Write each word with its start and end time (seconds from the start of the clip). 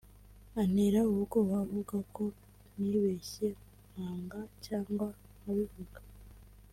antera 0.61 0.99
ubwoba 1.11 1.53
avuga 1.65 1.97
ko 2.15 2.23
nibeshye 2.79 3.47
nkanga 3.91 4.39
cyangwa 4.65 5.07
nkabivuga 5.39 5.99